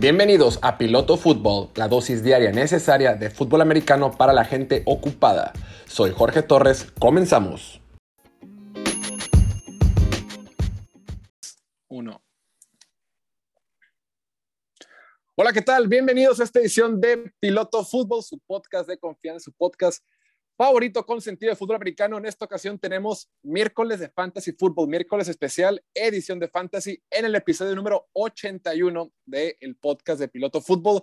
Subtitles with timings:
[0.00, 5.52] Bienvenidos a Piloto Fútbol, la dosis diaria necesaria de fútbol americano para la gente ocupada.
[5.86, 7.82] Soy Jorge Torres, comenzamos.
[11.88, 12.22] Uno.
[15.34, 15.86] Hola, ¿qué tal?
[15.86, 20.02] Bienvenidos a esta edición de Piloto Fútbol, su podcast de confianza, su podcast
[20.60, 22.18] favorito con sentido de fútbol americano.
[22.18, 27.34] En esta ocasión tenemos miércoles de Fantasy Football, miércoles especial, edición de Fantasy en el
[27.34, 31.02] episodio número 81 del podcast de Piloto Fútbol.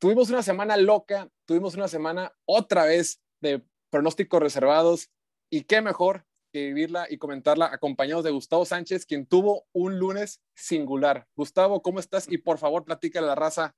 [0.00, 5.12] Tuvimos una semana loca, tuvimos una semana otra vez de pronósticos reservados
[5.48, 10.42] y qué mejor que vivirla y comentarla acompañados de Gustavo Sánchez, quien tuvo un lunes
[10.56, 11.28] singular.
[11.36, 12.26] Gustavo, ¿cómo estás?
[12.28, 13.76] Y por favor, platícale a la raza,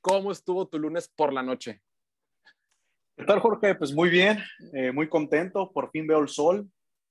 [0.00, 1.82] ¿cómo estuvo tu lunes por la noche?
[3.14, 3.74] ¿Qué tal, Jorge?
[3.74, 5.70] Pues muy bien, eh, muy contento.
[5.70, 6.70] Por fin veo el sol,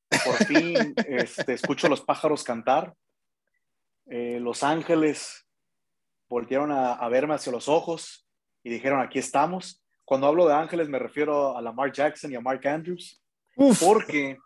[0.09, 2.95] por fin este, escucho los pájaros cantar.
[4.07, 5.47] Eh, los ángeles
[6.27, 8.27] volvieron a, verme hacia los ojos
[8.63, 9.85] y dijeron, aquí estamos.
[10.03, 13.23] Cuando hablo de ángeles me refiero a Lamar Jackson y a Mark Andrews,
[13.79, 14.37] porque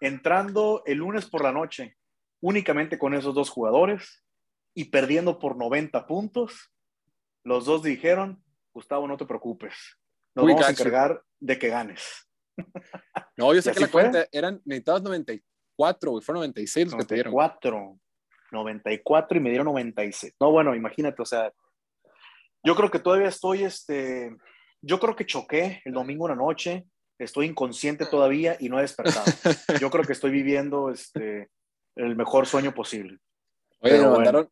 [0.00, 1.98] entrando el lunes por la noche
[2.40, 4.24] únicamente con esos dos jugadores
[4.72, 6.72] y perdiendo por 90 puntos,
[7.44, 9.99] los dos dijeron, Gustavo, no te preocupes,
[10.40, 12.02] nos vamos a encargar de que ganes.
[13.36, 17.08] No, yo sé que la cuenta eran necesitados 94, güey, fueron 96 los 94, que
[17.08, 17.32] te dieron.
[17.32, 17.98] 94,
[18.52, 20.34] 94 y me dieron 96.
[20.38, 21.50] No, bueno, imagínate, o sea,
[22.62, 24.36] yo creo que todavía estoy, este,
[24.82, 26.84] yo creo que choqué el domingo en la noche,
[27.18, 29.24] estoy inconsciente todavía y no he despertado.
[29.80, 31.50] Yo creo que estoy viviendo, este,
[31.96, 33.18] el mejor sueño posible.
[33.80, 34.50] Oye, me mandaron,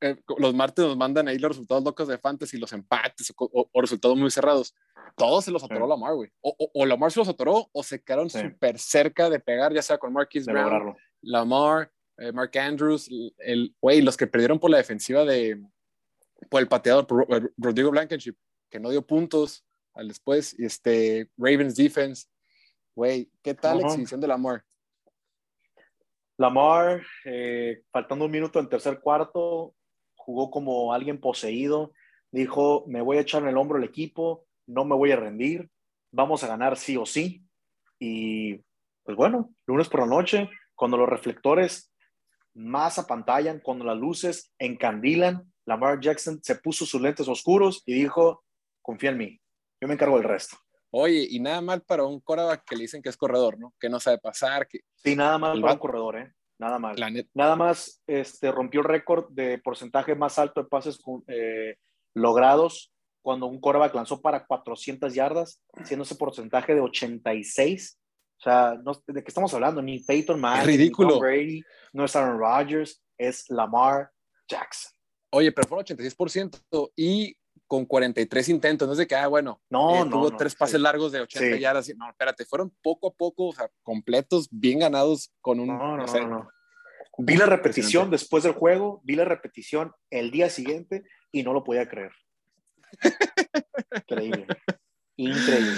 [0.00, 4.16] eh, los martes nos mandan ahí los resultados locos de fantasy, los empates o, resultados
[4.16, 4.74] muy cerrados.
[5.16, 6.30] Todos se los atoró Lamar, güey.
[6.40, 9.98] O, o, Lamar se los atoró o se quedaron súper cerca de pegar, ya sea
[9.98, 15.24] con Marquis Brown, Lamar, eh, Mark Andrews, el, güey, los que perdieron por la defensiva
[15.24, 15.60] de,
[16.48, 18.36] por el pateador, por eh, Rodrigo Blankenship,
[18.70, 19.64] que no dio puntos
[19.94, 22.28] al después, y este, Ravens defense.
[22.94, 24.64] Güey, ¿qué tal la exhibición de Lamar?
[26.36, 27.02] Lamar,
[27.90, 29.74] faltando un minuto en tercer cuarto,
[30.28, 31.94] jugó como alguien poseído,
[32.30, 35.70] dijo, me voy a echar en el hombro el equipo, no me voy a rendir,
[36.12, 37.42] vamos a ganar sí o sí.
[37.98, 38.56] Y
[39.04, 41.90] pues bueno, lunes por la noche, cuando los reflectores
[42.52, 48.44] más apantallan, cuando las luces encandilan, Lamar Jackson se puso sus lentes oscuros y dijo,
[48.82, 49.40] confía en mí,
[49.80, 50.58] yo me encargo del resto.
[50.90, 53.72] Oye, y nada mal para un coreback que le dicen que es corredor, ¿no?
[53.80, 54.68] Que no sabe pasar.
[54.68, 54.80] Que...
[54.96, 56.34] Sí, nada mal para un corredor, ¿eh?
[56.58, 56.98] Nada más.
[57.34, 60.98] Nada más este, rompió el récord de porcentaje más alto de pases
[61.28, 61.76] eh,
[62.14, 62.92] logrados
[63.22, 67.98] cuando un quarterback lanzó para 400 yardas, siendo ese porcentaje de 86.
[68.38, 68.74] O sea,
[69.06, 69.82] ¿de qué estamos hablando?
[69.82, 71.08] Ni Peyton Manning, ridículo.
[71.08, 74.10] ni Tom Brady, no es Aaron Rodgers, es Lamar
[74.48, 74.92] Jackson.
[75.30, 77.36] Oye, pero fue 86% y
[77.68, 81.20] con 43 intentos, no de que, ah, bueno, no, eh, tuvo tres pases largos de
[81.20, 81.88] 80 yardas.
[81.96, 85.68] No, espérate, fueron poco a poco, o sea, completos, bien ganados con un.
[85.68, 86.48] No, no, no,
[87.18, 91.62] Vi la repetición después del juego, vi la repetición el día siguiente y no lo
[91.62, 92.12] podía creer.
[94.08, 94.46] Increíble.
[95.16, 95.74] Increíble.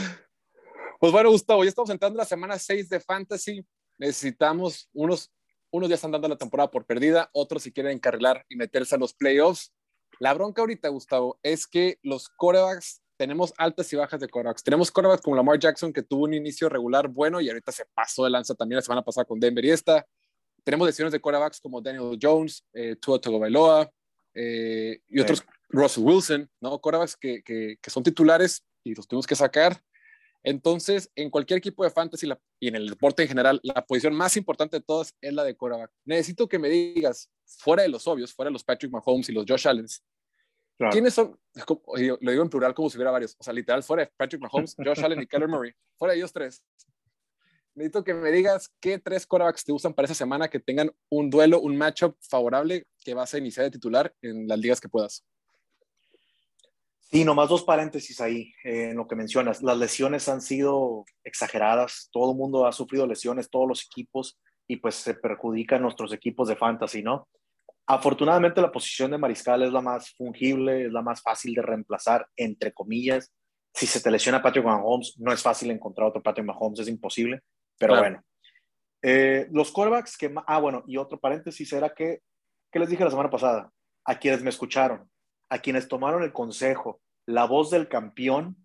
[1.00, 3.66] Pues bueno, Gustavo, ya estamos entrando en la semana 6 de Fantasy.
[3.98, 5.32] Necesitamos unos,
[5.70, 8.98] unos ya están dando la temporada por perdida, otros si quieren encarrilar y meterse a
[8.98, 9.72] los playoffs.
[10.20, 14.62] La bronca ahorita, Gustavo, es que los corebacks, tenemos altas y bajas de corebacks.
[14.62, 18.24] Tenemos corebacks como Lamar Jackson, que tuvo un inicio regular bueno y ahorita se pasó
[18.24, 20.06] de lanza también la semana pasada con Denver y esta.
[20.62, 23.90] Tenemos decisiones de corebacks como Daniel Jones, eh, Tua Tagovailoa
[24.34, 26.78] eh, y otros, Russell Wilson, ¿no?
[26.78, 29.80] Corebacks que, que, son titulares y los tenemos que sacar.
[30.42, 32.28] Entonces, en cualquier equipo de fantasy
[32.58, 35.56] y en el deporte en general, la posición más importante de todas es la de
[35.56, 35.90] coreback.
[36.04, 39.44] Necesito que me digas, fuera de los obvios, fuera de los Patrick Mahomes y los
[39.46, 39.86] Josh Allen,
[40.90, 41.38] ¿Quiénes son?
[42.20, 43.36] Lo digo en plural como si hubiera varios.
[43.38, 45.72] O sea, literal, fuera de Patrick Mahomes, Josh Allen y Keller Murray.
[45.98, 46.64] Fuera de ellos tres.
[47.74, 51.30] Necesito que me digas qué tres quarterbacks te usan para esa semana que tengan un
[51.30, 55.24] duelo, un matchup favorable que vas a iniciar de titular en las ligas que puedas.
[57.12, 59.62] Sí, nomás dos paréntesis ahí eh, en lo que mencionas.
[59.62, 62.08] Las lesiones han sido exageradas.
[62.12, 66.46] Todo el mundo ha sufrido lesiones, todos los equipos, y pues se perjudican nuestros equipos
[66.46, 67.28] de fantasy, ¿no?
[67.88, 72.28] Afortunadamente la posición de mariscal es la más fungible, es la más fácil de reemplazar,
[72.36, 73.32] entre comillas.
[73.74, 77.40] Si se te lesiona Patrick Mahomes, no es fácil encontrar otro Patrick Mahomes, es imposible,
[77.76, 78.22] pero bueno.
[79.02, 80.32] Eh, los quarterbacks que...
[80.46, 82.20] Ah, bueno, y otro paréntesis era que,
[82.70, 83.72] ¿qué les dije la semana pasada?
[84.04, 85.09] A quienes me escucharon,
[85.50, 88.56] a quienes tomaron el consejo, la voz del campeón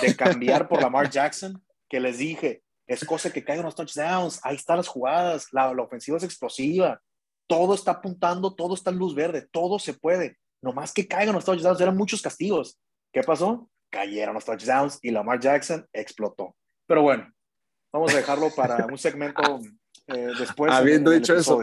[0.00, 4.56] de cambiar por Lamar Jackson, que les dije, es cosa que caigan los touchdowns, ahí
[4.56, 7.00] están las jugadas, la, la ofensiva es explosiva,
[7.46, 10.38] todo está apuntando, todo está en luz verde, todo se puede.
[10.62, 12.78] nomás que caigan los touchdowns, eran muchos castigos.
[13.12, 13.70] ¿Qué pasó?
[13.90, 16.56] Cayeron los touchdowns y Lamar Jackson explotó.
[16.86, 17.30] Pero bueno,
[17.92, 19.60] vamos a dejarlo para un segmento
[20.06, 20.72] eh, después.
[20.72, 21.60] Habiendo dicho eso.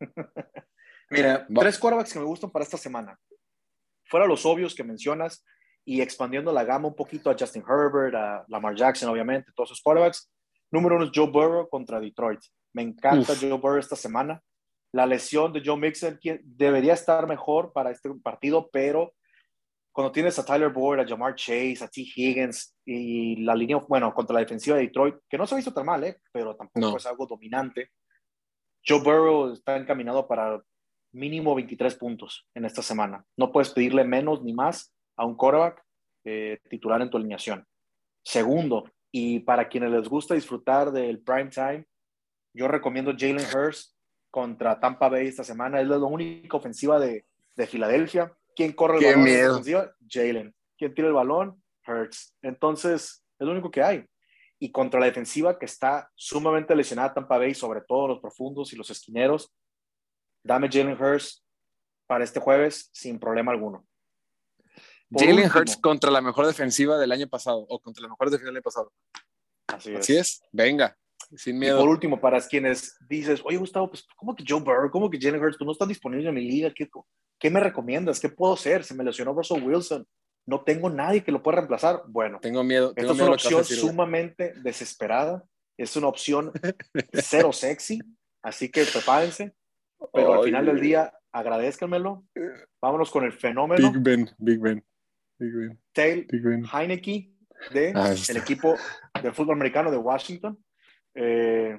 [1.10, 3.18] Mira, tres quarterbacks que me gustan para esta semana.
[4.08, 5.44] Fuera los obvios que mencionas
[5.84, 9.82] y expandiendo la gama un poquito a Justin Herbert, a Lamar Jackson, obviamente, todos esos
[9.82, 10.30] quarterbacks.
[10.70, 12.40] Número uno es Joe Burrow contra Detroit.
[12.72, 14.42] Me encanta Joe Burrow esta semana.
[14.92, 19.14] La lesión de Joe Mixon debería estar mejor para este partido, pero
[19.92, 22.02] cuando tienes a Tyler Boyd, a Jamar Chase, a T.
[22.02, 25.72] Higgins y la línea, bueno, contra la defensiva de Detroit, que no se ha visto
[25.72, 26.18] tan mal, ¿eh?
[26.32, 27.92] pero tampoco es algo dominante.
[28.86, 30.60] Joe Burrow está encaminado para
[31.16, 33.24] mínimo 23 puntos en esta semana.
[33.36, 35.82] No puedes pedirle menos ni más a un quarterback
[36.24, 37.66] eh, titular en tu alineación.
[38.22, 41.86] Segundo, y para quienes les gusta disfrutar del prime time,
[42.52, 43.94] yo recomiendo Jalen Hurst
[44.30, 45.80] contra Tampa Bay esta semana.
[45.80, 47.24] Es la única ofensiva de,
[47.54, 48.32] de Filadelfia.
[48.54, 49.24] ¿Quién corre el Qué balón?
[49.24, 49.62] miedo.
[50.08, 50.54] Jalen.
[50.76, 51.62] ¿Quién tira el balón?
[51.86, 52.36] Hurts.
[52.42, 54.04] Entonces, es lo único que hay.
[54.58, 58.76] Y contra la defensiva que está sumamente lesionada Tampa Bay, sobre todo los profundos y
[58.76, 59.50] los esquineros,
[60.46, 61.44] dame Jalen Hurts
[62.06, 63.86] para este jueves sin problema alguno.
[65.10, 68.30] Por Jalen último, Hurts contra la mejor defensiva del año pasado o contra la mejor
[68.30, 68.92] defensiva del año pasado.
[69.68, 69.98] Así es.
[69.98, 70.42] Así es.
[70.52, 70.96] Venga,
[71.36, 71.78] sin miedo.
[71.78, 74.90] Y por último, para quienes dices, oye Gustavo, pues ¿cómo que Joe Burrow?
[74.90, 75.58] ¿Cómo que Jalen Hurts?
[75.58, 76.72] Pues no están disponibles en mi liga.
[76.74, 76.88] ¿Qué,
[77.38, 78.20] ¿Qué me recomiendas?
[78.20, 78.84] ¿Qué puedo hacer?
[78.84, 80.06] Se me lesionó Russell Wilson.
[80.46, 82.02] No tengo nadie que lo pueda reemplazar.
[82.06, 82.94] Bueno, tengo miedo.
[82.94, 85.44] Tengo esta miedo es una opción sumamente desesperada.
[85.76, 86.52] Es una opción
[87.12, 88.00] cero sexy.
[88.42, 89.55] Así que prepárense.
[90.12, 92.24] Pero al final del día, agradezcanmelo.
[92.80, 93.92] Vámonos con el fenómeno.
[93.92, 94.84] Big Ben, Big Ben.
[95.38, 95.80] Big Ben.
[95.92, 96.64] Tail Big Ben.
[96.64, 97.30] Heineke
[97.72, 98.76] de el equipo
[99.22, 100.58] del fútbol americano de Washington.
[101.14, 101.78] Eh,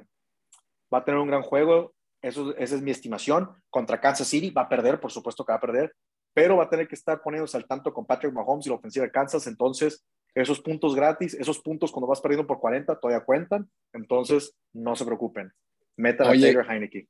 [0.94, 1.94] va a tener un gran juego.
[2.22, 3.50] Eso, esa es mi estimación.
[3.70, 5.94] Contra Kansas City va a perder, por supuesto que va a perder,
[6.34, 9.06] pero va a tener que estar poniéndose al tanto con Patrick Mahomes y la ofensiva
[9.06, 9.48] de Kansas.
[9.48, 10.06] Entonces,
[10.36, 13.70] esos puntos gratis, esos puntos cuando vas perdiendo por 40 todavía cuentan.
[13.94, 15.52] Entonces, no se preocupen.
[15.96, 17.08] Metan Oye, a Taylor Heineke.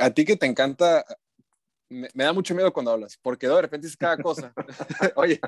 [0.00, 1.04] A ti que te encanta,
[1.88, 4.52] me, me, da mucho miedo cuando hablas, porque de repente es cada cosa.
[5.16, 5.40] Oye,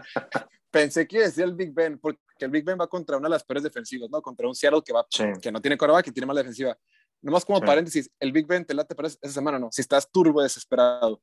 [0.71, 3.29] pensé que iba a decir el Big Ben, porque el Big Ben va contra una
[3.29, 4.21] de las peores defensivas, ¿no?
[4.21, 5.25] Contra un Seattle que, va, Sí.
[5.41, 6.77] que no tiene coreback, que tiene mala defensiva.
[7.23, 7.65] Nomás como Sí.
[7.65, 9.71] paréntesis, el Big Ben te late para esa semana, ¿no?
[9.73, 11.23] Si estás turbo desesperado.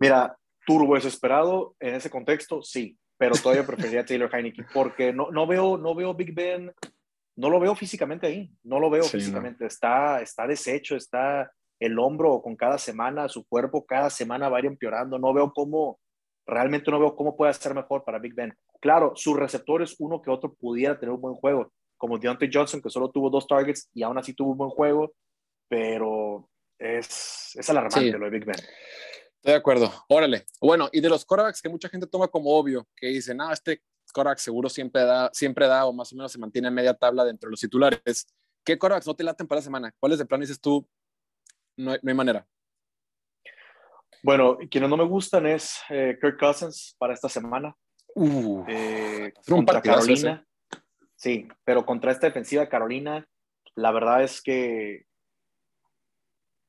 [0.00, 5.30] Mira, turbo desesperado en ese contexto, sí, pero todavía preferiría a Taylor Heineke porque no,
[5.30, 6.72] no, veo, no veo Big Ben,
[7.36, 11.98] no lo veo físicamente ahí, no lo veo Sí, físicamente, está, está deshecho, está el
[11.98, 16.00] hombro con cada semana, su cuerpo cada semana va a ir empeorando, no veo cómo,
[16.46, 18.56] realmente no veo cómo puede ser mejor para Big Ben.
[18.80, 22.90] Claro, sus receptores, uno que otro pudiera tener un buen juego, como Deontay Johnson, que
[22.90, 25.12] solo tuvo dos targets y aún así tuvo un buen juego,
[25.68, 26.48] pero
[26.78, 28.10] es, es alarmante Sí.
[28.10, 28.56] lo de Big Ben.
[28.56, 29.92] Estoy de acuerdo.
[30.08, 30.46] Órale.
[30.60, 33.82] Bueno, y de los corebacks que mucha gente toma como obvio, que dicen, ah, este
[34.16, 37.22] coreback seguro siempre da, siempre da o más o menos se mantiene en media tabla
[37.22, 38.26] dentro de los titulares.
[38.64, 39.94] ¿Qué corebacks no te laten para la semana?
[40.00, 40.88] ¿Cuáles de plano dices tú?
[41.76, 42.46] No hay, no hay manera.
[44.22, 47.76] Bueno, quienes no me gustan es eh, Kirk Cousins para esta semana.
[48.14, 50.42] Uh, Eh, contra Carolina.
[51.14, 53.28] Sí, pero contra esta defensiva de Carolina,
[53.74, 55.04] la verdad es que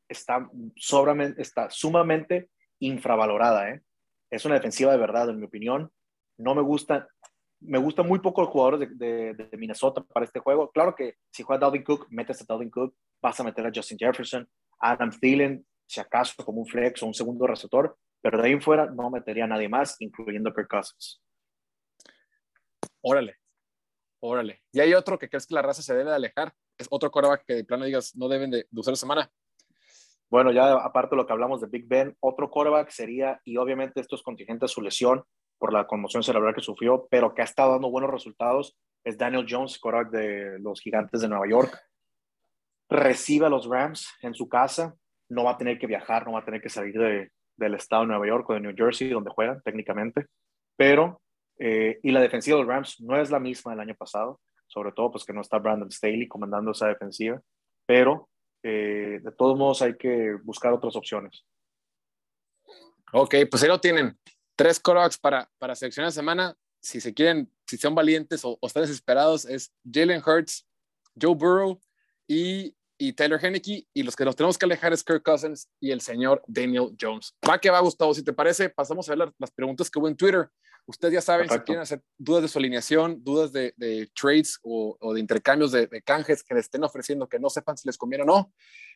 [0.09, 2.49] está, sobramente, está sumamente
[2.80, 3.69] infravalorada.
[3.69, 3.81] ¿eh?
[4.30, 5.89] Es una defensiva de verdad, en mi opinión.
[6.37, 7.07] No me gusta,
[7.59, 10.69] me gusta muy poco los jugadores de, de, de Minnesota para este juego.
[10.71, 13.97] Claro que si juega Dalvin Cook, metes a Dalvin Cook, vas a meter a Justin
[13.97, 14.47] Jefferson,
[14.80, 18.61] Adam Thielen, si acaso como un flex o un segundo receptor, pero de ahí en
[18.61, 21.21] fuera no metería a nadie más, incluyendo Kirk Cousins.
[23.02, 23.35] órale.
[24.19, 24.64] Órale.
[24.71, 26.52] Y hay otro que crees que la raza se debe de alejar.
[26.78, 29.31] Es otro coreback que de plano digas no deben de, de usar la semana.
[30.30, 34.02] Bueno, ya aparte de lo que hablamos de Big Ben, otro quarterback sería, y obviamente
[34.02, 35.23] esto es contingente a su lesión
[35.57, 39.45] por la conmoción cerebral que sufrió, pero que ha estado dando buenos resultados, es Daniel
[39.47, 41.80] Jones, quarterback de los Gigantes de Nueva York.
[42.90, 44.95] Recibe a los Rams en su casa,
[45.30, 48.04] no va a tener que viajar, no va a tener que salir de, del estado
[48.04, 50.28] de Nueva York o de New Jersey, donde juegan técnicamente,
[50.76, 51.21] pero,
[51.59, 54.92] eh, y la defensiva de los Rams no es la misma del año pasado, sobre
[54.92, 57.42] todo pues que no está Brandon Staley comandando esa defensiva,
[57.85, 58.30] pero
[58.64, 61.45] eh, de todos modos hay que buscar otras opciones.
[63.14, 64.18] Ok, pues ahí lo tienen.
[64.57, 66.57] Tres corebacks para, para seleccionar semana.
[66.81, 70.66] Si se quieren, si son valientes o, o están desesperados, es Jalen Hurts,
[71.19, 71.80] Joe Burrow
[72.28, 73.87] y, y Taylor Henneke.
[73.94, 77.35] Y los que nos tenemos que alejar es Kirk Cousins y el señor Daniel Jones.
[77.47, 78.14] Va que va, Gustavo.
[78.14, 80.49] Si te parece, pasamos a ver las preguntas que hubo en Twitter.
[80.87, 81.64] Ustedes ya saben, Perfecto.
[81.64, 85.73] si quieren hacer dudas de su alineación, dudas de, de trades o, o, de intercambios
[85.73, 88.54] de, de, canjes que les estén ofreciendo que no sepan si les conviene o no,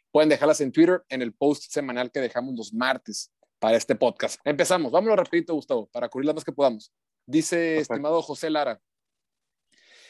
[0.10, 3.30] pueden dejarlas en Twitter en el post semanal que dejamos los martes.
[3.62, 4.42] Para este podcast.
[4.44, 6.92] Empezamos, vámonos rapidito, Gustavo, para cubrir las más que podamos.
[7.28, 8.82] Dice, estimado José Lara,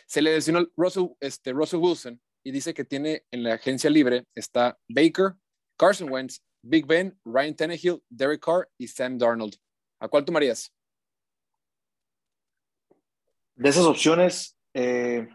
[0.08, 4.26] se le lesionó Russell, este, Russell Wilson y dice que tiene en la agencia libre
[4.34, 5.34] está Baker,
[5.78, 9.56] Carson Wentz, Big Ben, Ryan Tannehill, Derek Carr y Sam Darnold.
[10.00, 10.74] ¿A cuál tomarías?
[13.56, 15.28] De esas opciones, eh,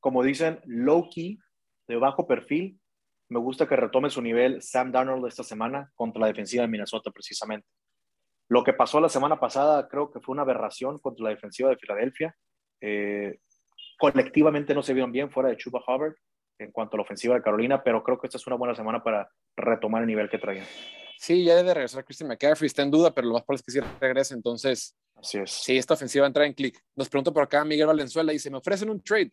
[0.00, 1.38] como dicen, low key,
[1.86, 2.80] de bajo perfil,
[3.28, 7.10] me gusta que retome su nivel Sam Darnold esta semana contra la defensiva de Minnesota,
[7.10, 7.66] precisamente.
[8.48, 11.76] Lo que pasó la semana pasada creo que fue una aberración contra la defensiva de
[11.76, 12.36] Filadelfia.
[12.80, 13.38] Eh,
[13.98, 16.14] colectivamente no se vieron bien fuera de Chuba Hubbard
[16.58, 19.02] en cuanto a la ofensiva de Carolina, pero creo que esta es una buena semana
[19.02, 20.66] para retomar el nivel que traían.
[21.18, 23.72] Sí, ya debe regresar Christian McCaffrey, está en duda, pero lo más probable es que
[23.72, 24.96] sí regrese, entonces.
[25.14, 25.50] Así es.
[25.50, 26.78] Sí, esta ofensiva entra en clic.
[26.94, 29.32] Nos pregunta por acá Miguel Valenzuela, dice, me ofrecen un trade.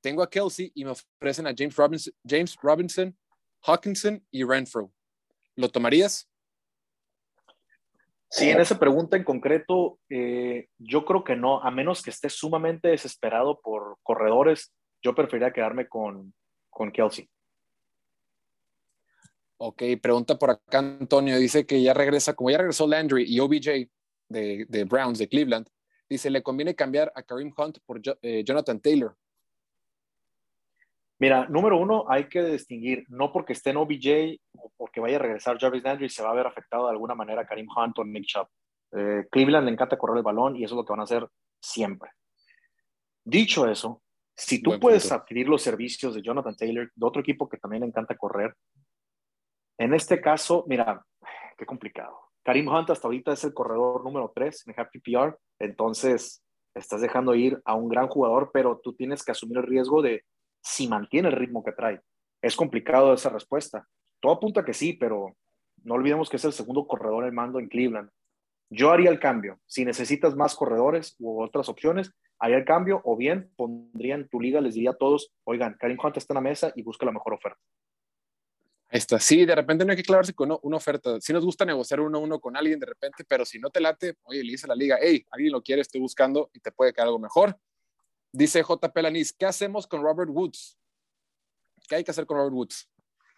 [0.00, 3.16] Tengo a Kelsey y me ofrecen a James Robinson, James Robinson
[3.64, 4.92] Hawkinson y Renfro.
[5.56, 6.28] ¿Lo tomarías?
[8.30, 12.30] Sí, en esa pregunta en concreto, eh, yo creo que no, a menos que esté
[12.30, 16.32] sumamente desesperado por corredores, yo preferiría quedarme con,
[16.70, 17.28] con Kelsey.
[19.58, 23.88] Ok, pregunta por acá Antonio, dice que ya regresa, como ya regresó Landry y OBJ
[24.28, 25.68] de, de Browns, de Cleveland,
[26.08, 29.14] dice, le conviene cambiar a Kareem Hunt por eh, Jonathan Taylor.
[31.22, 35.20] Mira, número uno, hay que distinguir, no porque esté en OBJ o porque vaya a
[35.20, 38.24] regresar Jarvis Landry, se va a ver afectado de alguna manera Karim Hunt o Nick
[38.24, 38.48] Chubb.
[38.90, 41.28] Eh, Cleveland le encanta correr el balón y eso es lo que van a hacer
[41.60, 42.10] siempre.
[43.22, 44.02] Dicho eso,
[44.34, 47.86] si tú puedes adquirir los servicios de Jonathan Taylor, de otro equipo que también le
[47.86, 48.56] encanta correr,
[49.78, 51.06] en este caso, mira,
[51.56, 52.18] qué complicado.
[52.42, 56.42] Karim Hunt hasta ahorita es el corredor número 3 en Happy PR, entonces
[56.74, 60.24] estás dejando ir a un gran jugador, pero tú tienes que asumir el riesgo de
[60.62, 62.00] si mantiene el ritmo que trae.
[62.40, 63.86] Es complicado esa respuesta.
[64.20, 65.36] Todo apunta que sí, pero
[65.84, 68.10] no olvidemos que es el segundo corredor en mando en Cleveland.
[68.70, 69.60] Yo haría el cambio.
[69.66, 74.40] Si necesitas más corredores u otras opciones, haría el cambio o bien pondría en tu
[74.40, 77.12] liga, les diría a todos, oigan, Karim Hunt está en la mesa y busca la
[77.12, 77.60] mejor oferta.
[78.88, 79.00] Ahí.
[79.20, 81.18] Sí, de repente no hay que clavarse con una oferta.
[81.20, 83.80] Si nos gusta negociar uno a uno con alguien de repente, pero si no te
[83.80, 86.92] late, oye, le dice la liga, hey, alguien lo quiere, estoy buscando y te puede
[86.92, 87.56] quedar algo mejor.
[88.32, 90.78] Dice JP Lanis, ¿qué hacemos con Robert Woods?
[91.86, 92.90] ¿Qué hay que hacer con Robert Woods?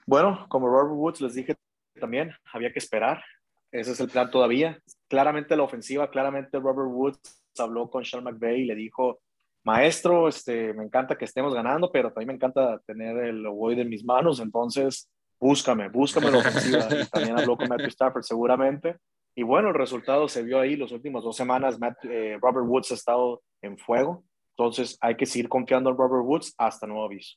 [0.06, 1.56] Bueno, como Robert Woods les dije
[1.98, 3.24] también, había que esperar.
[3.72, 4.80] Ese es el plan todavía.
[5.08, 9.20] Claramente la ofensiva, claramente Robert Woods habló con Sean McVay y le dijo,
[9.64, 13.88] maestro, este, me encanta que estemos ganando, pero también me encanta tener el Ovoid en
[13.88, 15.10] mis manos, entonces
[15.40, 16.86] búscame, búscame la ofensiva.
[17.02, 18.96] y también habló con Matthew Stafford seguramente.
[19.34, 20.76] Y bueno, el resultado se vio ahí.
[20.76, 24.24] Las últimas dos semanas, eh, Robert Woods ha estado en fuego.
[24.56, 27.36] Entonces hay que seguir confiando en Robert Woods hasta nuevo aviso.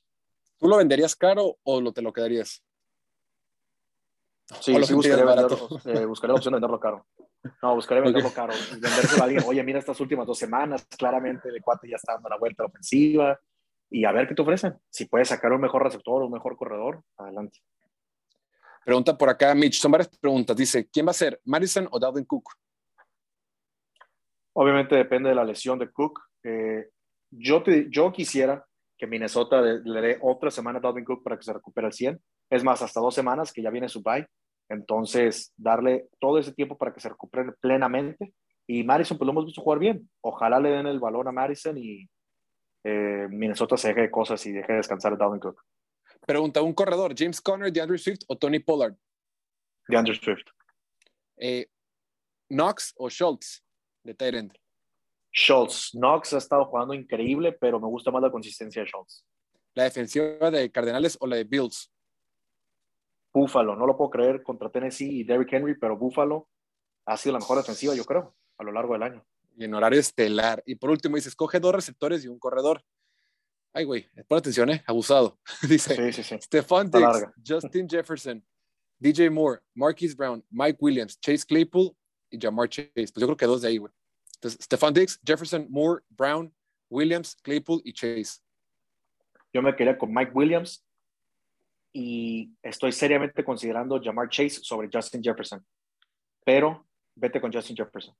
[0.57, 2.63] ¿Tú lo venderías caro o lo, te lo quedarías?
[4.61, 7.05] Sí, sí buscaría, eh, la opción de venderlo caro.
[7.61, 8.53] No, buscaría venderlo caro.
[8.71, 9.43] Vendérselo a alguien.
[9.45, 12.65] Oye, mira estas últimas dos semanas, claramente el cuate ya está dando la vuelta a
[12.65, 13.39] la ofensiva.
[13.89, 14.77] Y a ver qué te ofrecen.
[14.89, 17.59] Si puedes sacar un mejor receptor o un mejor corredor, adelante.
[18.85, 19.79] Pregunta por acá, Mitch.
[19.79, 20.55] Son varias preguntas.
[20.55, 22.53] Dice, ¿quién va a ser, Madison o Dalvin Cook?
[24.53, 26.21] Obviamente depende de la lesión de Cook.
[26.43, 26.89] Eh,
[27.31, 28.65] yo, te, yo quisiera
[28.97, 32.19] que Minnesota le, dé otra semana a Dalvin Cook para que se recupere al 100.
[32.49, 34.27] Es más, hasta dos semanas que ya viene su bye.
[34.69, 38.33] Entonces, darle todo ese tiempo para que se recupere plenamente.
[38.65, 40.09] Y Madison, pues lo hemos visto jugar bien.
[40.21, 42.09] Ojalá le den el balón a Madison y
[42.83, 45.61] eh, Minnesota se deje de cosas y deje de descansar a Dalvin Cook.
[46.25, 47.13] Pregunta, ¿un corredor?
[47.15, 48.95] ¿James Conner, DeAndre Swift o Tony Pollard?
[49.87, 50.47] DeAndre Swift.
[51.37, 51.67] Eh,
[52.49, 53.63] ¿Knox o Schultz
[54.03, 54.53] de Tyrant?
[55.37, 55.91] Schultz.
[55.93, 59.23] Knox ha estado jugando increíble, pero me gusta más la consistencia de Schultz.
[59.75, 61.91] ¿La defensiva de Cardenales o la de Bills?
[63.31, 66.49] Buffalo, no lo puedo creer contra Tennessee y Derrick Henry, pero Buffalo
[67.05, 69.23] ha sido la mejor defensiva, yo creo, a lo largo del año.
[69.55, 70.63] Y en horario estelar.
[70.65, 72.81] Y por último, dice, escoge dos receptores y un corredor.
[73.73, 74.83] Ay, güey, pon atención, ¿eh?
[74.87, 75.37] Abusado.
[75.69, 76.41] dice, sí, sí, sí.
[76.41, 78.43] Stephon Diggs, Justin Jefferson,
[78.97, 81.95] DJ Moore, Marquise Brown, Mike Williams, Chase Claypool
[82.31, 82.89] y Jamar Chase.
[82.95, 83.93] Pues yo creo que dos de ahí, güey.
[84.43, 86.53] Stefan Diggs, Jefferson, Moore, Brown,
[86.89, 88.39] Williams, Claypool y Chase.
[89.53, 90.85] Yo me quedé con Mike Williams
[91.93, 95.65] y estoy seriamente considerando Jamar Chase sobre Justin Jefferson.
[96.45, 98.15] Pero vete con Justin Jefferson.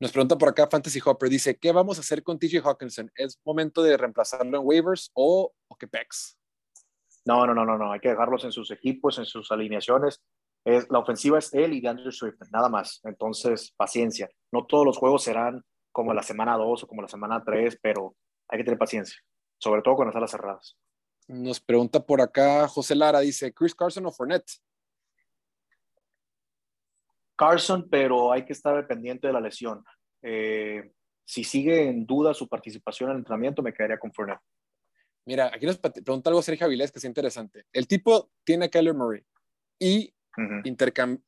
[0.00, 3.10] Nos pregunta por acá Fantasy Hopper, dice, ¿qué vamos a hacer con TJ Hawkinson?
[3.14, 6.36] ¿Es momento de reemplazarlo en waivers o, o que pex?
[7.24, 10.20] No, no, no, no, no, hay que dejarlos en sus equipos, en sus alineaciones
[10.64, 13.00] es, la ofensiva es él y DeAndre Swift, nada más.
[13.04, 14.30] Entonces, paciencia.
[14.52, 18.14] No todos los juegos serán como la semana 2 o como la semana 3, pero
[18.48, 19.20] hay que tener paciencia,
[19.58, 20.76] sobre todo con las salas cerradas.
[21.28, 24.60] Nos pregunta por acá José Lara, dice, ¿Chris Carson o Fournette?
[27.36, 29.84] Carson, pero hay que estar pendiente de la lesión.
[30.22, 30.92] Eh,
[31.24, 34.40] si sigue en duda su participación en el entrenamiento, me quedaría con Fournette.
[35.24, 37.64] Mira, aquí nos pregunta algo Sergio Avilés que es interesante.
[37.72, 39.24] El tipo tiene a Kyler Murray
[39.78, 40.12] y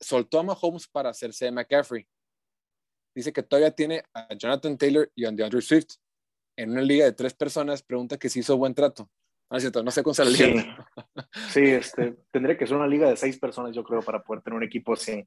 [0.01, 2.07] soltó a Mahomes para hacerse de McCaffrey
[3.15, 5.97] dice que todavía tiene a Jonathan Taylor y a DeAndre Swift
[6.57, 9.11] en una liga de tres personas, pregunta que si hizo buen trato.
[9.51, 10.89] No, es cierto, no sé con la liga.
[11.49, 14.43] Sí, sí este, tendría que ser una liga de seis personas, yo creo, para poder
[14.43, 15.27] tener un equipo así.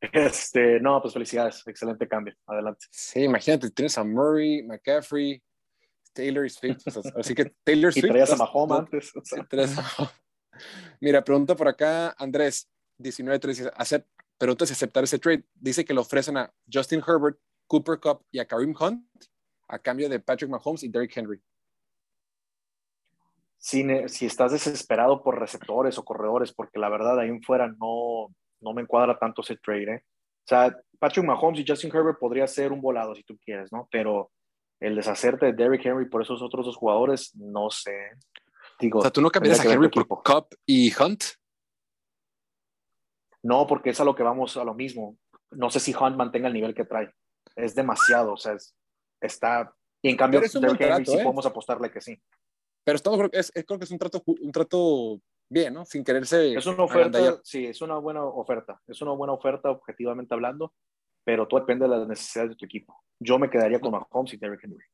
[0.00, 2.86] Este, no, pues felicidades, excelente cambio, adelante.
[2.90, 5.42] Sí, imagínate, tienes a Murray, McCaffrey,
[6.12, 6.84] Taylor y Swift,
[7.16, 8.04] así que Taylor Swift.
[8.04, 9.76] Y traías a Mahomes no, antes.
[11.00, 13.70] Mira, pregunta por acá, Andrés, 19, 3,
[14.38, 15.44] pero entonces aceptar ese trade.
[15.54, 19.04] Dice que le ofrecen a Justin Herbert, Cooper Cup y a Karim Hunt
[19.68, 21.40] a cambio de Patrick Mahomes y Derrick Henry.
[23.58, 23.84] Si,
[24.24, 28.82] estás desesperado por receptores o corredores, porque la verdad ahí en fuera no, no me
[28.82, 29.94] encuadra tanto ese trade.
[29.94, 30.04] ¿eh?
[30.06, 33.88] O sea, Patrick Mahomes y Justin Herbert podría ser un volado si tú quieres, ¿no?
[33.90, 34.30] Pero
[34.80, 38.10] el deshacerte de Derrick Henry por esos otros dos jugadores, no sé.
[38.92, 41.24] O sea, tú no cambiarías a Henry por Cup y Hunt.
[43.42, 45.16] No, porque es a lo que vamos a lo mismo.
[45.50, 47.12] No sé si Hunt mantenga el nivel que trae.
[47.56, 48.56] Es demasiado, o sea,
[49.20, 49.72] está...
[50.02, 51.22] Y en cambio, Derrick Henry sí ¿eh?
[51.22, 52.20] podemos apostarle que sí.
[52.84, 55.84] Pero estamos, es, creo que es un trato, un trato bien, ¿no?
[55.84, 56.54] Sin quererse.
[56.54, 58.80] Es una oferta, sí, es una buena oferta.
[58.86, 60.72] Es una buena oferta, objetivamente hablando,
[61.24, 63.02] pero todo depende de las necesidades de tu equipo.
[63.18, 64.84] Yo me quedaría con Mahomes y Derrick Henry.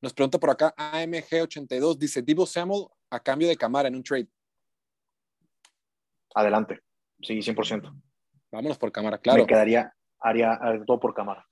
[0.00, 4.28] Nos pregunta por acá AMG82, dice Divo Samuel a cambio de Camara en un trade.
[6.34, 6.80] Adelante,
[7.20, 7.92] sí, 100%.
[8.52, 9.42] Vámonos por Camara, claro.
[9.42, 11.46] Me quedaría, haría todo por Camara.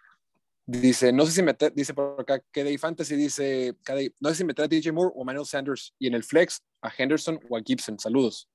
[0.64, 3.74] Dice, no sé si meter, dice por acá, que de Fantasy dice,
[4.20, 6.90] no sé si meter a DJ Moore o Manuel Sanders y en el flex a
[6.96, 7.98] Henderson o a Gibson.
[7.98, 8.48] Saludos.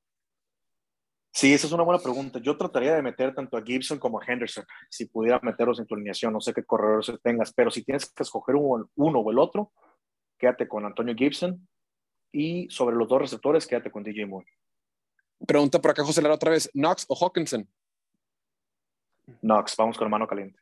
[1.33, 2.39] Sí, esa es una buena pregunta.
[2.39, 5.93] Yo trataría de meter tanto a Gibson como a Henderson, si pudiera meterlos en tu
[5.93, 6.33] alineación.
[6.33, 9.71] No sé qué corredores tengas, pero si tienes que escoger uno, o el otro,
[10.39, 11.67] quédate con Antonio Gibson.
[12.31, 14.47] Y sobre los dos receptores, quédate con DJ Moore.
[15.45, 17.67] Pregunta por acá, José Lara, otra vez: ¿Knox o Hawkinson?
[19.41, 20.59] Knox, vamos con mano caliente.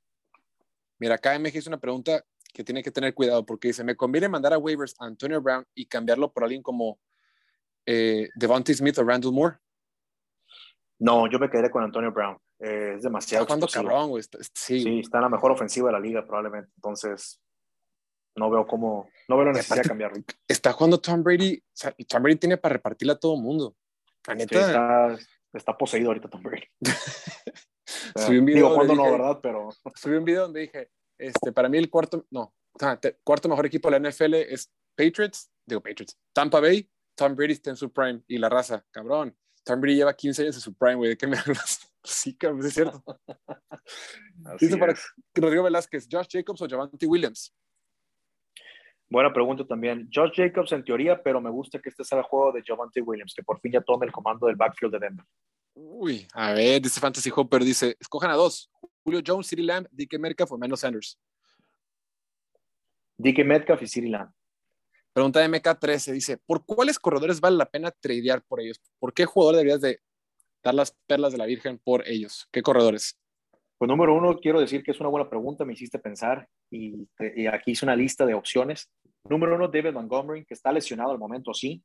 [1.00, 4.28] Mira, acá MG hizo una pregunta que tiene que tener cuidado porque dice: ¿Me conviene
[4.28, 7.00] mandar a waivers a Antonio Brown y cambiarlo por alguien como
[7.86, 9.58] eh, Devontae Smith o Randall Moore?
[11.00, 12.38] No, yo me quedé con Antonio Brown.
[12.60, 13.44] Eh, es demasiado.
[13.44, 14.24] Está jugando cabrón, güey.
[14.54, 14.82] Sí.
[14.82, 15.00] sí.
[15.00, 16.72] está en la mejor ofensiva de la liga, probablemente.
[16.76, 17.42] Entonces,
[18.36, 19.10] no veo cómo.
[19.28, 20.24] No veo la necesidad de cambiarlo.
[20.48, 21.58] Está jugando Tom Brady.
[21.58, 23.36] O sea, Tom Brady tiene para repartirle a todo
[24.28, 24.44] mundo.
[24.44, 25.18] está,
[25.54, 26.68] está, poseído ahorita Tom Brady.
[28.16, 28.64] subí un video.
[28.64, 29.40] Digo, cuando no, ¿verdad?
[29.42, 29.70] Pero.
[29.96, 32.26] Subí un video donde dije: este, para mí, el cuarto.
[32.32, 32.54] No,
[33.24, 35.52] cuarto mejor equipo de la NFL es Patriots.
[35.66, 36.18] Digo, Patriots.
[36.34, 36.90] Tampa Bay.
[37.16, 38.22] Tom Brady está en su prime.
[38.28, 39.36] Y la raza, cabrón.
[39.64, 41.10] Tom Brady lleva 15 años en su prime, güey.
[41.12, 41.80] ¿De qué me hablas?
[42.04, 43.04] Sí, cabrón, es cierto.
[44.60, 44.96] Dice para
[45.34, 47.54] Rodrigo Velázquez, Josh Jacobs o Javante Williams.
[49.10, 50.10] Buena pregunta también.
[50.14, 53.34] Josh Jacobs en teoría, pero me gusta que este sea el juego de Javante Williams,
[53.36, 55.26] que por fin ya tome el comando del backfield de Denver.
[55.76, 58.72] Uy, a ver, dice Fantasy Hopper, dice, escojan a dos.
[59.04, 61.20] Julio Jones, City Lamb, DK Metcalf o Menos Sanders.
[63.18, 64.32] DK Metcalf y City Lamb.
[65.14, 68.82] Pregunta de MK13, dice, ¿por cuáles corredores vale la pena tradear por ellos?
[69.00, 70.00] ¿Por qué jugador deberías de
[70.64, 72.48] dar las perlas de la Virgen por ellos?
[72.52, 73.18] ¿Qué corredores?
[73.78, 77.72] Pues número uno, quiero decir que es una buena pregunta, me hiciste pensar y, aquí
[77.72, 78.90] hice una lista de opciones.
[79.30, 81.84] Número uno, David Montgomery, que está lesionado al momento, sí,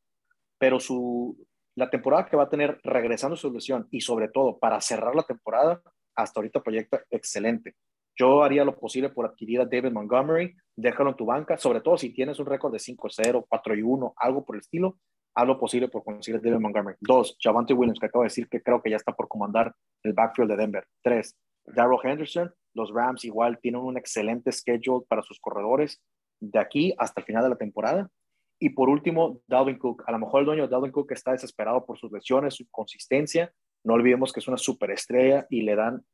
[0.59, 1.37] pero su,
[1.75, 5.23] la temporada que va a tener regresando su lesión y sobre todo para cerrar la
[5.23, 5.81] temporada,
[6.15, 7.75] hasta ahorita proyecta excelente.
[8.17, 11.97] Yo haría lo posible por adquirir a David Montgomery, déjalo en tu banca, sobre todo
[11.97, 14.99] si tienes un récord de 5-0, 4-1, algo por el estilo,
[15.35, 16.97] haz lo posible por conseguir a David Montgomery.
[17.01, 20.13] Dos, Javante Williams, que acabo de decir que creo que ya está por comandar el
[20.13, 20.87] backfield de Denver.
[21.03, 26.01] Tres, Darrell Henderson, los Rams igual tienen un excelente schedule para sus corredores
[26.41, 28.11] de aquí hasta el final de la temporada.
[28.59, 30.05] Y por último, Dalvin Cook.
[30.07, 33.53] A lo mejor el dueño de Dalvin Cook está desesperado por sus lesiones, su consistencia.
[33.85, 36.05] No olvidemos que es una superestrella y le dan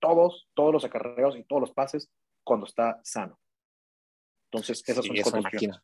[0.00, 2.10] todos, todos los acarreos y todos los pases
[2.42, 3.38] cuando está sano.
[4.50, 5.82] Entonces, esas son las máquina.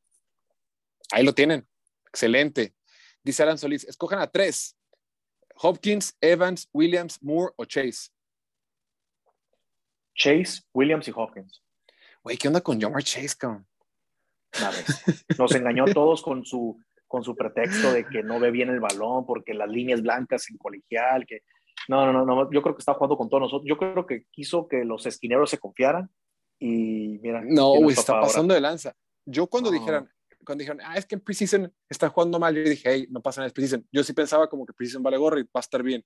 [1.13, 1.67] Ahí lo tienen.
[2.07, 2.75] Excelente.
[3.23, 4.77] Dice Alan Solís, escojan a tres.
[5.57, 8.11] Hopkins, Evans, Williams, Moore o Chase.
[10.15, 11.63] Chase, Williams y Hopkins.
[12.23, 13.67] Güey, ¿qué onda con Jamar Chase, cabrón?
[15.39, 18.81] Nos engañó a todos con su, con su pretexto de que no ve bien el
[18.81, 21.43] balón porque las líneas blancas en colegial, que
[21.89, 23.69] no, no, no, yo creo que está jugando con todos nosotros.
[23.69, 26.11] Yo creo que quiso que los esquineros se confiaran
[26.59, 27.43] y mira.
[27.45, 28.95] No, güey, está pasando de lanza.
[29.25, 30.11] Yo cuando dijeron,
[30.45, 33.41] cuando dijeron, ah, es que en preseason está jugando mal, yo dije, hey, no pasa
[33.41, 33.87] nada, es preseason.
[33.93, 36.05] Yo sí pensaba como que preseason vale gorro y va a estar bien.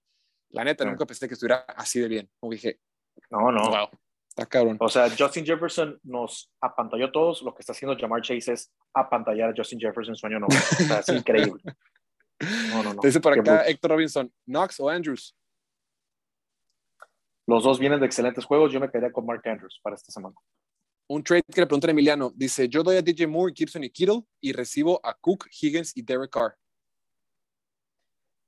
[0.51, 2.31] La neta, nunca pensé que estuviera así de bien.
[2.39, 2.81] Como dije,
[3.31, 3.69] No, no.
[3.69, 3.89] Wow.
[4.29, 4.77] Está cabrón.
[4.81, 7.43] O sea, Justin Jefferson nos apantalló a todos.
[7.43, 10.47] Lo que está haciendo Jamar Chase es apantallar a Justin Jefferson sueño no.
[10.47, 11.63] O sea, es increíble.
[12.71, 13.01] No, no, no.
[13.01, 13.65] Dice por acá.
[13.65, 15.37] Héctor Robinson, Knox o Andrews.
[17.47, 18.73] Los dos vienen de excelentes juegos.
[18.73, 20.35] Yo me quedé con Mark Andrews para esta semana.
[21.07, 22.33] Un trade que le preguntan a Emiliano.
[22.35, 26.03] Dice, yo doy a DJ Moore, Gibson y Kittle y recibo a Cook, Higgins y
[26.03, 26.57] Derek Carr.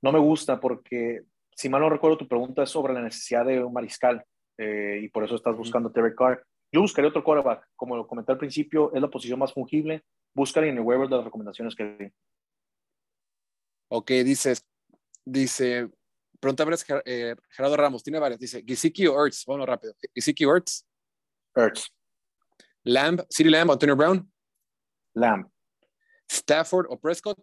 [0.01, 1.21] No me gusta porque,
[1.55, 4.25] si mal no recuerdo, tu pregunta es sobre la necesidad de un mariscal
[4.57, 6.45] eh, y por eso estás buscando Derek Carr.
[6.71, 7.67] Yo buscaría otro quarterback.
[7.75, 10.03] Como lo comenté al principio, es la posición más fungible.
[10.33, 12.11] Búscale en el waiver de las recomendaciones que di.
[13.89, 14.55] Ok, dice,
[15.23, 15.89] dice,
[16.39, 18.39] pregunta a ver, eh, Gerardo Ramos, tiene varias.
[18.39, 19.45] Dice, Gesicki o Ertz.
[19.45, 19.93] Bueno, rápido.
[20.13, 20.85] Gesicki o Ertz.
[21.55, 21.87] Ertz,
[22.83, 24.31] Lamb, City Lamb, Antonio Brown.
[25.13, 25.49] Lamb,
[26.29, 27.39] Stafford o Prescott.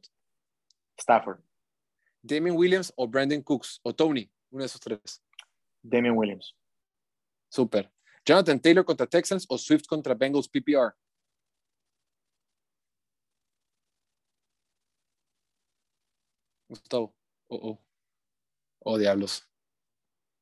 [1.01, 1.41] Stafford,
[2.23, 4.31] Damien Williams o Brandon Cooks o Tony.
[4.51, 5.21] Uno de esos tres.
[5.83, 6.57] Damian Williams,
[7.55, 7.89] Súper.
[8.27, 10.93] Jonathan Taylor contra Texans o Swift contra Bengals PPR.
[16.69, 17.15] Gustavo.
[17.47, 17.85] Oh, oh.
[18.81, 19.49] Oh, diablos.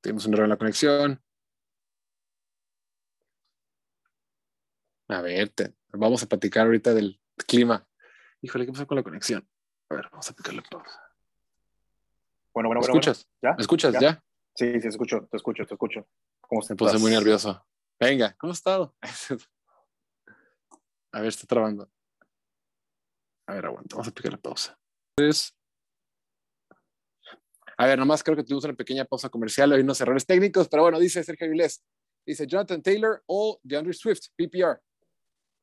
[0.00, 1.22] Tenemos un error en la conexión.
[5.08, 7.86] A ver, te- vamos a platicar ahorita del clima.
[8.40, 9.46] Híjole, ¿qué pasó con la conexión?
[9.90, 10.98] A ver, vamos a picarle pausa.
[12.54, 12.94] Bueno, ¿Me bueno, bueno.
[12.94, 13.28] escuchas?
[13.42, 13.52] bueno.
[13.52, 13.56] ¿Ya?
[13.58, 14.00] ¿Me escuchas ¿Ya?
[14.00, 14.24] ya?
[14.54, 16.08] Sí, sí, te escucho, te escucho, te escucho.
[16.52, 17.64] ¿Cómo Me puse muy nervioso.
[17.98, 18.94] Venga, ¿cómo has estado?
[21.12, 21.90] A ver, está trabando.
[23.46, 24.78] A ver, aguanta, vamos a picar la pausa.
[25.16, 25.56] Entonces,
[27.78, 30.82] a ver, nomás creo que tuvimos una pequeña pausa comercial, hay unos errores técnicos, pero
[30.82, 31.82] bueno, dice Sergio Avilés.
[32.26, 34.78] Dice Jonathan Taylor o DeAndre Swift, PPR.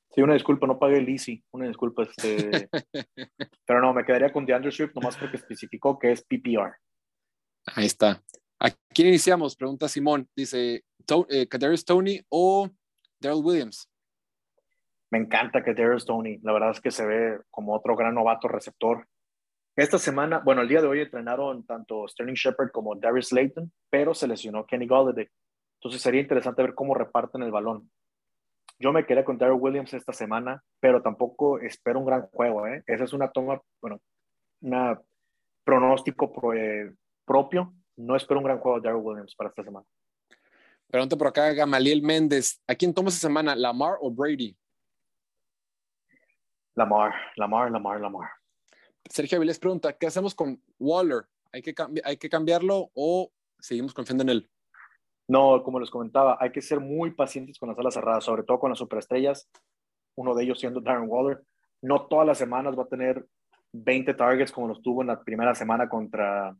[0.09, 2.01] Sí, una disculpa, no pagué el Easy, una disculpa.
[2.03, 2.67] Este...
[3.65, 6.73] Pero no, me quedaría con DeAndre Swift nomás porque especificó que es PPR.
[7.75, 8.23] Ahí está.
[8.99, 9.55] ¿A quién iniciamos?
[9.55, 10.27] Pregunta Simón.
[10.35, 10.83] Dice,
[11.29, 12.69] eh, Kadarius Tony o
[13.17, 13.89] Daryl Williams.
[15.09, 18.49] Me encanta que Darius Tony, la verdad es que se ve como otro gran novato
[18.49, 19.07] receptor.
[19.77, 24.13] Esta semana, bueno, el día de hoy entrenaron tanto Sterling Shepard como Darius Slayton, pero
[24.13, 25.29] se lesionó Kenny Galladay.
[25.75, 27.89] Entonces sería interesante ver cómo reparten el balón.
[28.79, 32.67] Yo me quedé con Daryl Williams esta semana, pero tampoco espero un gran juego.
[32.67, 32.83] ¿eh?
[32.85, 34.01] Esa es una toma, bueno,
[34.59, 34.99] un
[35.63, 37.73] pronóstico pro- eh, propio.
[37.99, 39.85] No espero un gran juego de Daryl Williams para esta semana.
[40.87, 42.61] Pregunta por acá Gamaliel Méndez.
[42.65, 44.55] ¿A quién toma esta semana, Lamar o Brady?
[46.75, 48.29] Lamar, Lamar, Lamar, Lamar.
[49.09, 51.25] Sergio Avilés pregunta, ¿qué hacemos con Waller?
[51.51, 54.49] ¿Hay que, ¿Hay que cambiarlo o seguimos confiando en él?
[55.27, 58.59] No, como les comentaba, hay que ser muy pacientes con las alas cerradas, sobre todo
[58.59, 59.49] con las superestrellas,
[60.15, 61.43] uno de ellos siendo Darren Waller.
[61.81, 63.27] No todas las semanas va a tener
[63.73, 66.55] 20 targets como los tuvo en la primera semana contra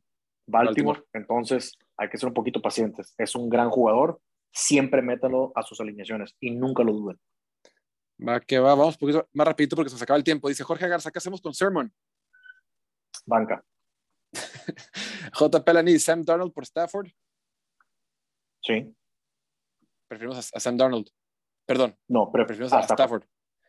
[0.50, 1.00] Baltimore.
[1.00, 1.04] Baltimore.
[1.14, 3.14] Entonces, hay que ser un poquito pacientes.
[3.18, 4.20] Es un gran jugador,
[4.52, 7.20] siempre métalo a sus alineaciones y nunca lo duden.
[8.28, 10.50] Va que va, vamos un poquito más rapidito porque se nos acaba el tiempo.
[10.50, 11.92] Dice Jorge Garza, ¿qué hacemos con Sermon?
[13.26, 13.64] Banca,
[15.34, 15.64] J.
[15.64, 17.08] Pelani, Sam Darnold por Stafford.
[18.64, 18.94] sí.
[20.08, 21.08] Preferimos a, a Sam Darnold.
[21.68, 23.24] Perdón, No, pero preferimos a, Stafford.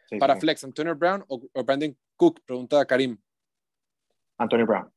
[0.09, 0.41] Sí, Para sí.
[0.41, 3.19] Flex, Antonio Brown o, o Brandon Cook, pregunta a Karim.
[4.39, 4.91] Antonio Brown,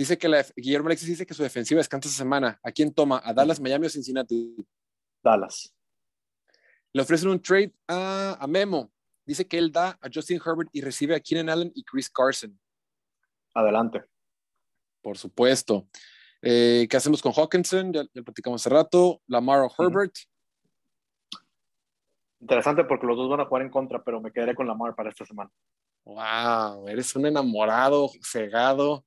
[0.00, 2.58] Dice que la, Guillermo Alexis dice que su defensiva descansa esta semana.
[2.62, 3.20] ¿A quién toma?
[3.22, 4.56] ¿A Dallas, Miami o Cincinnati?
[5.22, 5.76] Dallas,
[6.94, 8.90] Le ofrecen un trade a, a Memo.
[9.26, 12.58] Dice que él da a Justin Herbert y recibe a Keenan Allen y Chris Carson.
[13.52, 14.02] adelante.
[15.02, 15.86] Por supuesto.
[16.40, 17.92] Eh, ¿Qué hacemos con Hawkinson?
[17.92, 19.20] Ya, ya lo platicamos hace rato.
[19.26, 20.14] Lamar o Herbert.
[22.40, 25.10] Interesante porque los dos van a jugar en contra, pero me quedaré con Lamar para
[25.10, 25.50] esta semana.
[26.06, 29.04] Wow, eres un enamorado, cegado.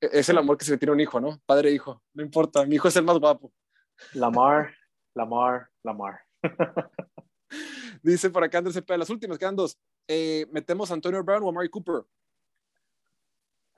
[0.00, 1.40] E- Es el amor que se le tiene a un hijo, ¿no?
[1.46, 2.02] Padre e hijo.
[2.14, 3.52] No importa, mi hijo es el más guapo.
[4.14, 4.74] Lamar,
[5.14, 6.20] Lamar, Lamar.
[8.02, 9.78] Dice por acá Andrés Cepeda, las últimas, quedan dos.
[10.06, 12.02] Eh, ¿Metemos a Antonio Brown o a Mari Cooper?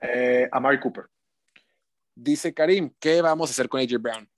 [0.01, 1.05] Eh, Amari Cooper.
[2.15, 4.29] Dice Karim, ¿qué vamos a hacer con AJ Brown?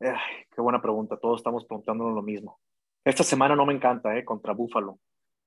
[0.00, 1.16] Ay, qué buena pregunta.
[1.16, 2.60] Todos estamos preguntándonos lo mismo.
[3.04, 4.24] Esta semana no me encanta, ¿eh?
[4.24, 4.98] Contra Buffalo.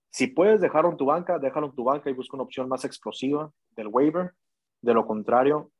[0.09, 2.85] Si puedes dejarlo en tu banca, déjalo en tu banca y busca una opción más
[2.85, 4.33] explosiva del waiver.
[4.81, 5.71] De lo contrario,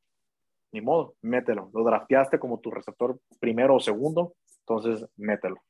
[0.72, 1.70] ni modo, mételo.
[1.72, 5.62] Lo drafteaste como tu receptor primero o segundo, entonces mételo.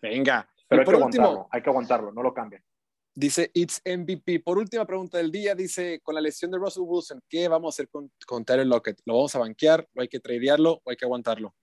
[0.00, 0.48] Venga.
[0.68, 2.62] Pero y hay que aguantarlo, hay que aguantarlo, no lo cambien.
[3.14, 4.40] dice It's MVP.
[4.40, 7.74] Por última pregunta del día, dice, con la lesión de Russell Wilson, ¿qué vamos a
[7.74, 9.00] hacer con, con Tyler Lockett?
[9.04, 9.86] ¿Lo vamos a banquear?
[9.94, 10.80] ¿O hay que tradearlo?
[10.82, 11.54] ¿O hay que aguantarlo?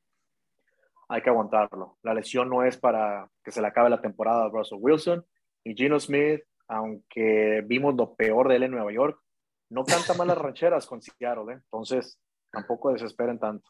[1.10, 1.98] Hay que aguantarlo.
[2.04, 5.26] La lesión no es para que se le acabe la temporada a Russell Wilson
[5.64, 9.20] y Gino Smith, aunque vimos lo peor de él en Nueva York,
[9.70, 11.60] no canta malas rancheras con Seattle, ¿eh?
[11.64, 12.20] entonces
[12.52, 13.68] tampoco desesperen tanto.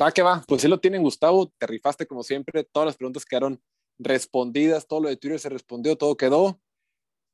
[0.00, 1.52] Va que va, pues sí lo tienen, Gustavo.
[1.58, 2.62] Te rifaste como siempre.
[2.62, 3.60] Todas las preguntas quedaron
[3.98, 4.86] respondidas.
[4.86, 6.60] Todo lo de Twitter se respondió, todo quedó.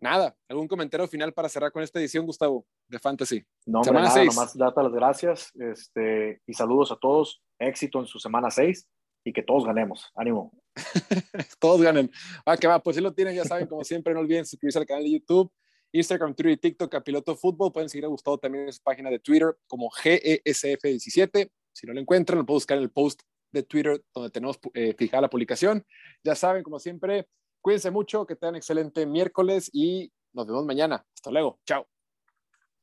[0.00, 3.44] Nada, ¿algún comentario final para cerrar con esta edición, Gustavo, de Fantasy?
[3.66, 7.42] No, hombre, nada, nomás date las gracias este, y saludos a todos.
[7.58, 8.86] Éxito en su semana 6
[9.26, 10.10] y que todos ganemos.
[10.14, 10.52] Ánimo.
[11.58, 12.10] todos ganen.
[12.48, 14.86] Va que va, pues sí lo tienen, ya saben, como siempre, no olviden suscribirse al
[14.86, 15.52] canal de YouTube
[15.92, 17.72] Instagram, Twitter y TikTok a Piloto Fútbol.
[17.72, 21.50] Pueden seguir a Gustavo también en su página de Twitter como GESF17.
[21.72, 24.94] Si no lo encuentran, lo pueden buscar en el post de Twitter donde tenemos eh,
[24.96, 25.84] fijada la publicación.
[26.22, 27.28] Ya saben, como siempre,
[27.60, 31.04] cuídense mucho, que tengan excelente miércoles y nos vemos mañana.
[31.14, 31.60] Hasta luego.
[31.64, 31.86] Chao.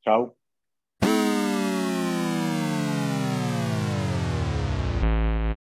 [0.02, 0.43] Chao.